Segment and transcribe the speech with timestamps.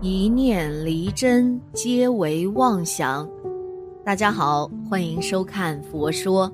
[0.00, 3.28] 一念离真，皆为妄想。
[4.04, 6.48] 大家好，欢迎收看《佛说》，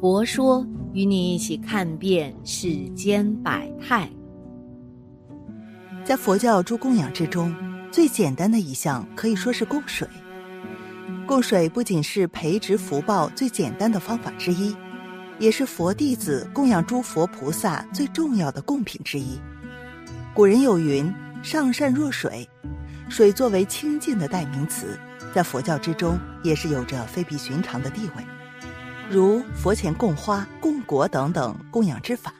[0.00, 4.08] 佛说与你一起看遍世间百态。
[6.06, 7.54] 在佛教诸供养之中，
[7.90, 10.08] 最简单的一项可以说是供水。
[11.26, 14.74] 供水不仅是培植福报最简单的方法之一，
[15.38, 19.38] 也是佛弟子供养诸佛菩萨最重要的贡品之一。
[20.32, 21.12] 古人有云
[21.44, 22.48] ：“上善若水。”
[23.08, 24.98] 水作为清净的代名词，
[25.34, 28.24] 在佛教之中也是有着非比寻常的地位。
[29.08, 32.34] 如佛前供花、供果等等供养之法，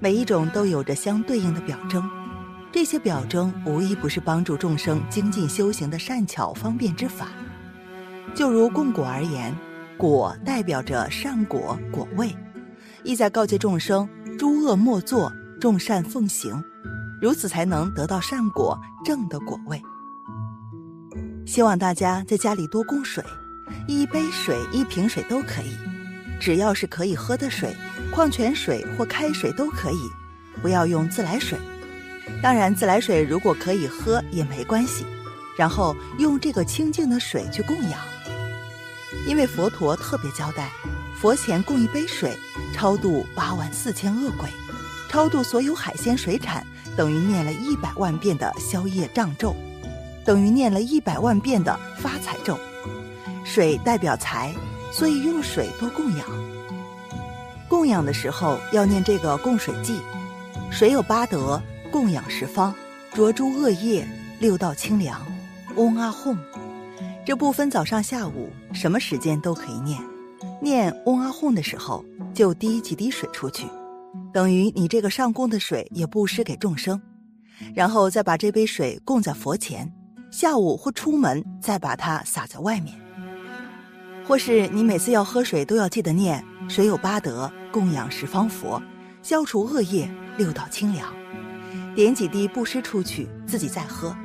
[0.00, 2.08] 每一种都有着相对应的表征。
[2.72, 7.28] 这些表征无一不是帮助众生精进修行的善巧方便之法。
[8.34, 9.54] 就如供果而言，
[9.96, 12.34] 果代表着善果果位，
[13.04, 14.08] 意在告诫众生：
[14.38, 15.30] 诸恶莫作，
[15.60, 16.64] 众善奉行。
[17.24, 19.82] 如此才能得到善果正的果位。
[21.46, 23.24] 希望大家在家里多供水，
[23.88, 25.74] 一杯水、一瓶水都可以，
[26.38, 27.74] 只要是可以喝的水，
[28.12, 30.10] 矿泉水或开水都可以，
[30.60, 31.58] 不要用自来水。
[32.42, 35.06] 当然，自来水如果可以喝也没关系。
[35.56, 37.98] 然后用这个清净的水去供养，
[39.26, 40.68] 因为佛陀特别交代，
[41.18, 42.36] 佛前供一杯水，
[42.74, 44.50] 超度八万四千恶鬼，
[45.14, 46.66] 超度所有海鲜水产。
[46.96, 49.54] 等于念了一百万遍的消业障咒，
[50.24, 52.58] 等于念了一百万遍的发财咒。
[53.44, 54.52] 水代表财，
[54.92, 56.26] 所以用水多供养。
[57.68, 60.00] 供养的时候要念这个供水记：
[60.68, 62.74] 水有八德，供养十方，
[63.12, 64.04] 浊诸恶业，
[64.40, 65.20] 六道清凉。
[65.76, 66.36] 嗡阿吽，
[67.24, 70.00] 这不分早上下午，什么时间都可以念。
[70.60, 72.04] 念嗡阿吽的时候，
[72.34, 73.68] 就滴几滴水出去。
[74.34, 77.00] 等于你这个上供的水也布施给众生，
[77.72, 79.88] 然后再把这杯水供在佛前，
[80.28, 82.92] 下午或出门再把它洒在外面，
[84.26, 88.82] 或是你每次要喝水都要记得念“水有八德，供养十方佛，
[89.22, 91.14] 消除恶业，六道清凉”，
[91.94, 94.16] 点几滴布施出去，自己再喝，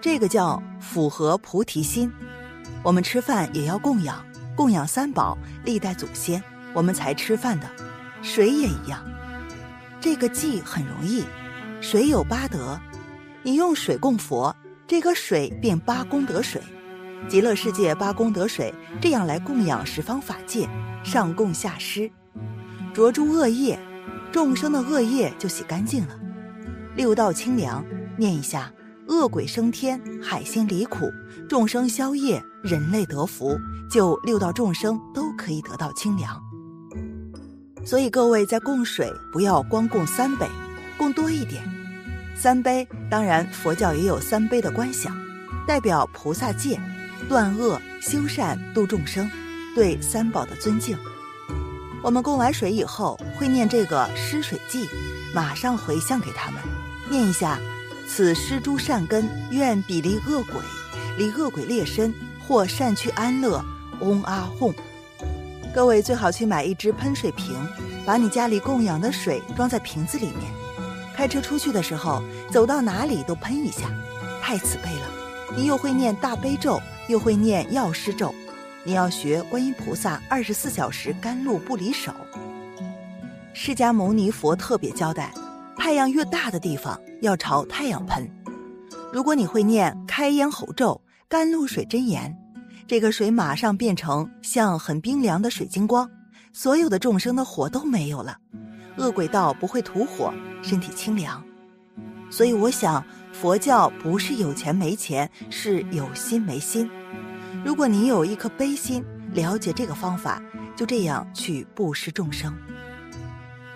[0.00, 2.08] 这个叫符合菩提心。
[2.84, 4.24] 我们吃饭也要供养，
[4.54, 6.40] 供养三宝、历代祖先，
[6.72, 7.68] 我们才吃饭的，
[8.22, 9.04] 水也一样。
[10.06, 11.24] 这个记很容易，
[11.80, 12.78] 水有八德，
[13.42, 14.54] 你用水供佛，
[14.86, 16.62] 这个水便八功德水，
[17.28, 20.68] 极乐世界八功德水，这样来供养十方法界，
[21.02, 22.08] 上供下施，
[22.94, 23.76] 浊诸恶业，
[24.30, 26.16] 众生的恶业就洗干净了，
[26.94, 27.84] 六道清凉，
[28.16, 28.72] 念一下，
[29.08, 31.10] 恶鬼升天，海鲜离苦，
[31.48, 33.58] 众生消业，人类得福，
[33.90, 36.40] 就六道众生都可以得到清凉。
[37.86, 40.44] 所以各位在供水，不要光供三杯，
[40.98, 41.62] 供多一点。
[42.34, 45.16] 三杯，当然佛教也有三杯的观想，
[45.68, 46.80] 代表菩萨戒、
[47.28, 49.30] 断恶、修善、度众生，
[49.72, 50.98] 对三宝的尊敬。
[52.02, 54.88] 我们供完水以后，会念这个施水记，
[55.32, 56.60] 马上回向给他们，
[57.08, 57.56] 念一下：
[58.08, 60.56] 此施诸善根，愿彼离恶鬼，
[61.16, 62.12] 离恶鬼劣身，
[62.48, 63.64] 或善趣安乐。
[64.00, 64.74] 嗡阿吽。
[65.76, 67.54] 各位最好去买一只喷水瓶，
[68.06, 70.36] 把你家里供养的水装在瓶子里面。
[71.14, 73.82] 开车出去的时候，走到哪里都喷一下，
[74.40, 75.54] 太慈悲了。
[75.54, 78.34] 你又会念大悲咒，又会念药师咒，
[78.84, 82.10] 你要学观音菩萨二十四小时甘露不离手。
[83.52, 85.30] 释迦牟尼佛特别交代，
[85.76, 88.26] 太阳越大的地方要朝太阳喷。
[89.12, 90.98] 如果你会念开咽喉咒、
[91.28, 92.34] 甘露水真言。
[92.88, 96.08] 这个水马上变成像很冰凉的水晶光，
[96.52, 98.38] 所有的众生的火都没有了，
[98.96, 100.32] 恶鬼道不会吐火，
[100.62, 101.42] 身体清凉。
[102.30, 106.88] 所以我想，佛教不是有钱没钱，是有心没心。
[107.64, 110.40] 如果你有一颗悲心，了解这个方法，
[110.76, 112.56] 就这样去布施众生，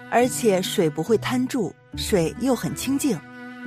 [0.09, 3.19] 而且水不会贪住，水又很清净。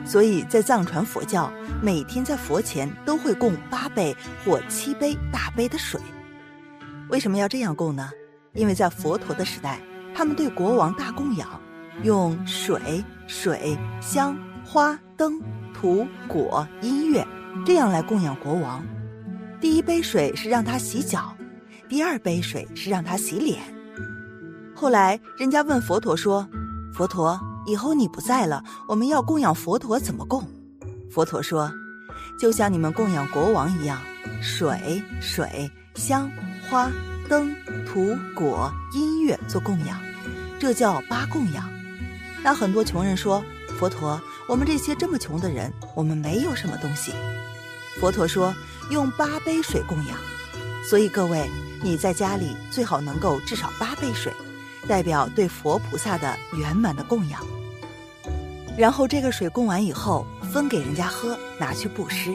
[0.05, 5.99] 所以在藏传佛教，每天在佛前都会供八杯或七杯大杯的水。
[7.09, 8.09] 为什么要这样供呢？
[8.53, 9.79] 因为在佛陀的时代，
[10.13, 11.59] 他们对国王大供养，
[12.03, 14.35] 用水、水、香、
[14.65, 15.39] 花、灯、
[15.73, 17.25] 土、果、音乐
[17.65, 18.83] 这样来供养国王。
[19.61, 21.33] 第一杯水是让他洗脚，
[21.87, 23.61] 第二杯水是让他洗脸。
[24.75, 26.47] 后来人家问佛陀说
[26.93, 30.43] ：“佛陀。”以后你不在了，我们要供养佛陀怎么供？
[31.09, 31.71] 佛陀说，
[32.39, 34.01] 就像你们供养国王一样，
[34.41, 36.29] 水、水、香、
[36.69, 36.91] 花、
[37.29, 37.55] 灯、
[37.85, 39.99] 土、果、音乐做供养，
[40.59, 41.69] 这叫八供养。
[42.43, 43.43] 那很多穷人说，
[43.79, 47.13] 佛陀，我们这些这么穷的人，我们没有什么东西。
[47.99, 48.53] 佛陀说
[48.89, 50.17] 用八杯水供养，
[50.83, 51.49] 所以各位
[51.81, 54.33] 你在家里最好能够至少八杯水，
[54.87, 57.41] 代表对佛菩萨的圆满的供养。
[58.77, 62.33] 然后这个水供完以后，分给人家喝，拿去布施，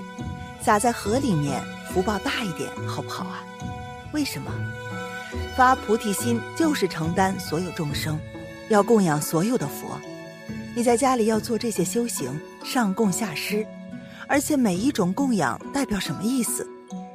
[0.61, 1.61] 洒在河里面，
[1.93, 3.43] 福报大一点，好不好啊？
[4.13, 4.51] 为什么？
[5.57, 8.19] 发菩提心就是承担所有众生，
[8.69, 9.99] 要供养所有的佛。
[10.77, 13.67] 你在家里要做这些修行，上供下施，
[14.29, 16.65] 而且每一种供养代表什么意思，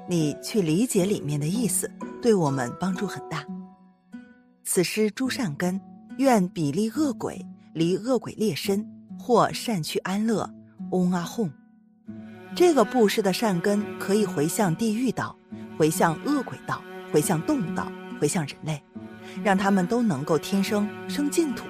[0.05, 1.89] 你去理解里面的意思，
[2.21, 3.45] 对我们帮助很大。
[4.65, 5.79] 此施诸善根，
[6.17, 8.85] 愿比利恶鬼，离恶鬼劣身，
[9.19, 10.49] 或善趣安乐。
[10.91, 11.49] 嗡阿吽，
[12.55, 15.35] 这个布施的善根可以回向地狱道，
[15.77, 16.81] 回向恶鬼道，
[17.11, 18.81] 回向动物道，回向人类，
[19.43, 21.65] 让他们都能够天生生净土。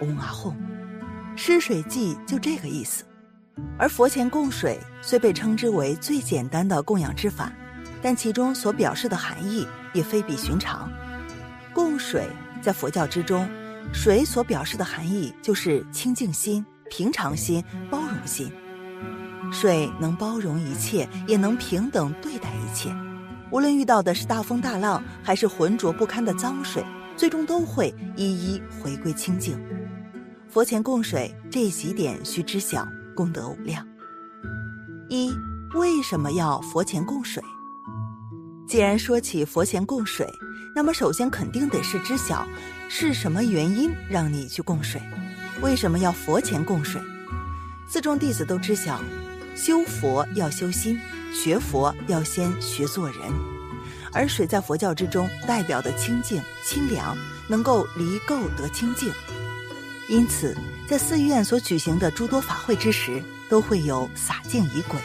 [0.00, 0.54] 嗡阿吽。
[1.36, 3.04] 施水祭就这个意思，
[3.78, 7.52] 而佛前供水虽被称之为最简单的供养之法，
[8.00, 10.90] 但其中所表示的含义也非比寻常。
[11.80, 12.28] 供水
[12.60, 13.48] 在佛教之中，
[13.90, 18.52] 水所表示的含义就是清净心、平常心、包容心。
[19.50, 22.94] 水能包容一切，也能平等对待一切。
[23.50, 26.84] 无论遇到的是大风大浪，还是浑浊不堪的脏水，
[27.16, 29.58] 最终都会一一回归清净。
[30.50, 32.86] 佛前供水这几点需知晓，
[33.16, 33.82] 功德无量。
[35.08, 35.32] 一，
[35.74, 37.42] 为什么要佛前供水？
[38.68, 40.28] 既然说起佛前供水，
[40.74, 42.46] 那么首先肯定得是知晓
[42.88, 45.00] 是什么原因让你去供水，
[45.60, 47.00] 为什么要佛前供水？
[47.88, 49.00] 四众弟子都知晓，
[49.56, 50.98] 修佛要修心，
[51.32, 53.18] 学佛要先学做人，
[54.12, 57.16] 而水在佛教之中代表的清净、清凉，
[57.48, 59.12] 能够离垢得清净。
[60.08, 60.56] 因此，
[60.88, 65.00] 在寺院所举行的诸多法会之时，都会有洒净仪轨。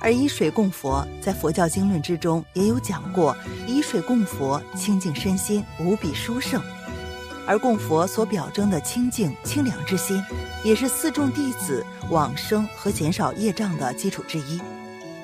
[0.00, 3.36] 而以水供佛，在佛教经论之中也有讲过，
[3.66, 6.62] 以水供佛清净身心，无比殊胜。
[7.46, 10.22] 而供佛所表征的清净清凉之心，
[10.62, 14.60] 也是四众弟子往生和减少业障的基础之一。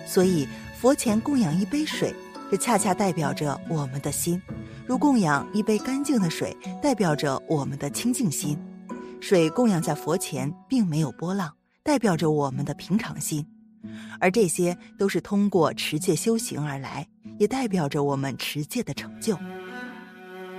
[0.06, 0.48] 所以，
[0.80, 2.14] 佛前供养一杯水，
[2.50, 4.40] 这恰恰代表着我们的心。
[4.86, 8.56] 如供养一杯干净的水，代表着我们的清净心；
[9.20, 13.46] 水供养在佛前，并没有波浪，代表着我们的平常心。
[14.20, 17.06] 而这些都是通过持戒修行而来，
[17.38, 19.38] 也代表着我们持戒的成就。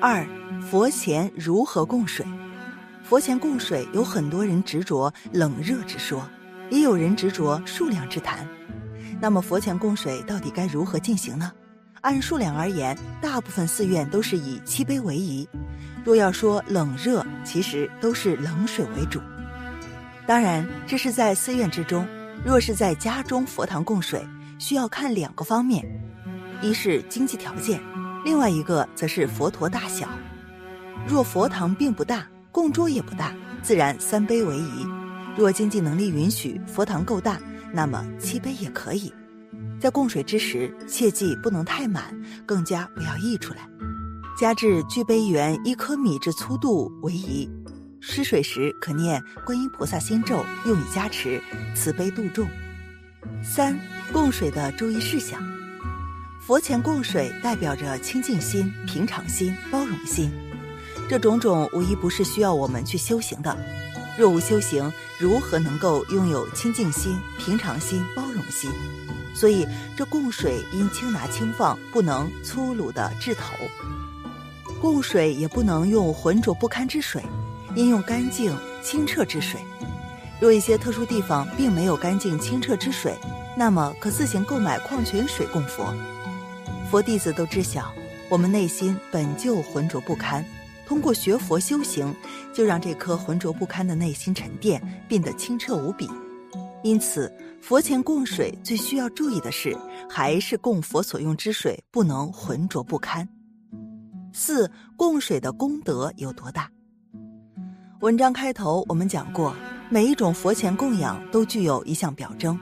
[0.02, 0.28] 二，
[0.62, 2.26] 佛前如何供水？
[3.04, 6.28] 佛前供水，有很多人执着冷热之说，
[6.70, 8.48] 也有人执着数量之谈。
[9.22, 11.52] 那么，佛前供水到底该如何进行呢？
[12.02, 15.48] 按数量而言，大部分寺院都是以七杯为宜。
[16.04, 19.20] 若要说冷热，其实都是冷水为主。
[20.28, 22.06] 当然，这是在寺院之中；
[22.44, 24.28] 若是在家中佛堂供水，
[24.60, 25.84] 需要看两个方面：
[26.62, 27.82] 一是经济条件，
[28.24, 30.08] 另外一个则是佛陀大小。
[31.08, 34.88] 若佛堂并不大，供桌也不大，自然三杯为宜；
[35.36, 37.40] 若经济能力允许，佛堂够大，
[37.74, 39.14] 那么七杯也可以。
[39.80, 42.04] 在供水之时，切记不能太满，
[42.46, 43.68] 更加不要溢出来。
[44.38, 47.50] 加至具杯圆一颗米之粗度为宜。
[48.08, 51.42] 施水时可念观音菩萨心咒，用以加持
[51.74, 52.48] 慈悲度众。
[53.44, 53.78] 三、
[54.14, 55.42] 供水的注意事项。
[56.40, 60.32] 佛前供水代表着清净心、平常心、包容心，
[61.10, 63.58] 这种种无一不是需要我们去修行的。
[64.16, 68.72] 若无修行，如何能够拥有清净心、平常心、包容心？
[69.34, 73.56] 所以，这供水应轻拿轻放，不能粗鲁的掷头；
[74.80, 77.22] 供水也不能用浑浊不堪之水，
[77.76, 79.60] 应用干净清澈之水。
[80.40, 83.16] 若一些特殊地方并没有干净清澈之水，
[83.58, 85.94] 那么可自行购买矿泉水供佛。
[86.90, 87.94] 佛弟子都知晓，
[88.30, 90.44] 我们内心本就浑浊不堪，
[90.88, 92.14] 通过学佛修行，
[92.54, 96.10] 就让这颗浑浊不堪的内心沉淀，变得清澈无比。
[96.84, 97.32] 因此。
[97.62, 99.76] 佛前供水最需要注意的是，
[100.08, 103.28] 还是供佛所用之水不能浑浊不堪。
[104.32, 106.70] 四供水的功德有多大？
[108.06, 109.56] 文章开头我们讲过，
[109.90, 112.56] 每一种佛前供养都具有一项表征，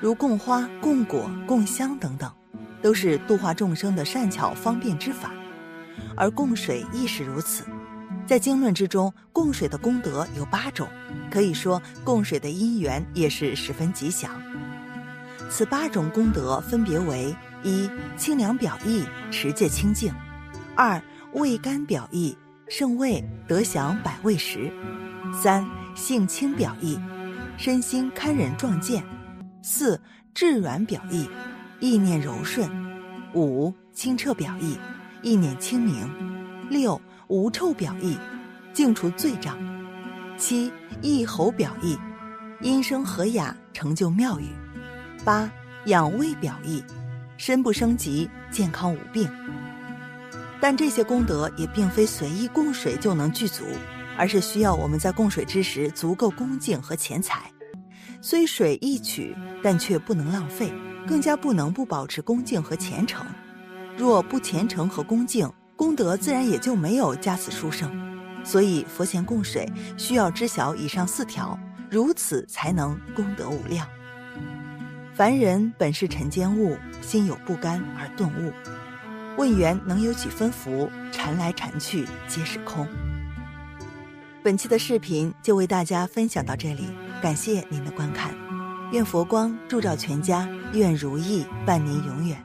[0.00, 2.32] 如供花、供果、供香等等，
[2.80, 5.32] 都是度化众生的善巧方便之法，
[6.16, 7.64] 而供水亦是如此。
[8.28, 10.86] 在经论之中，供水的功德有八种，
[11.32, 14.30] 可以说供水的因缘也是十分吉祥。
[15.50, 20.12] 此八种功德分别为：一、清凉表意，持戒清净；
[20.76, 21.02] 二、
[21.32, 24.58] 味甘表意，胜味得享百味食；
[25.32, 26.98] 三、性清表意，
[27.56, 29.00] 身心堪忍壮健；
[29.62, 30.00] 四
[30.34, 31.30] 质软表意，
[31.78, 32.68] 意念柔顺；
[33.34, 34.76] 五清澈表意，
[35.22, 36.08] 意念清明；
[36.68, 38.18] 六无臭表意，
[38.72, 39.54] 净除罪障；
[40.36, 41.96] 七意喉表意，
[42.60, 44.46] 音声和雅，成就妙语；
[45.24, 45.48] 八
[45.84, 46.82] 养胃表意，
[47.36, 49.30] 身不生疾，健康无病。
[50.60, 53.64] 但这些功德也并非随意供水就能具足，
[54.16, 57.42] 而是需要我们在供水之时足够恭敬和钱财。
[58.22, 60.72] 虽水易取，但却不能浪费，
[61.06, 63.24] 更加不能不保持恭敬和虔诚。
[63.96, 67.90] 若不虔诚和恭敬，功德自然也就没有加此殊胜。
[68.42, 71.58] 所以佛前供水需要知晓以上四条，
[71.90, 73.86] 如此才能功德无量。
[75.14, 78.52] 凡人本是尘间物，心有不甘而顿悟。
[79.36, 80.90] 问缘能有几分福？
[81.12, 82.86] 缠来缠去皆是空。
[84.42, 86.88] 本期的视频就为大家分享到这里，
[87.20, 88.34] 感谢您的观看。
[88.92, 92.42] 愿佛光照全家，愿如意伴您永远。